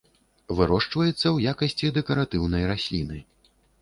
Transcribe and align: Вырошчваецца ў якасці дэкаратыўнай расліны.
Вырошчваецца 0.59 1.13
ў 1.31 1.37
якасці 1.51 1.91
дэкаратыўнай 1.99 2.67
расліны. 2.73 3.17